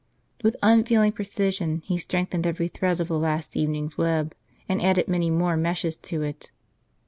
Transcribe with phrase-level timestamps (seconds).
[0.43, 4.33] With unfeeling precision he strengthened every thread of the last evening's web,
[4.67, 6.49] and added many more meshes to it.